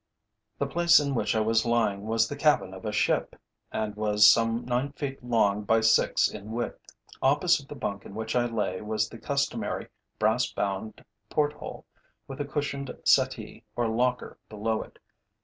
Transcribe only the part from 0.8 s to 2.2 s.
in which I was lying